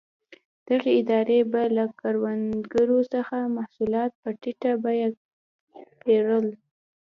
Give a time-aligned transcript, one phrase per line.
[0.67, 5.09] دغې ادارې به له کروندګرو څخه محصولات په ټیټه بیه
[6.01, 6.45] پېرل.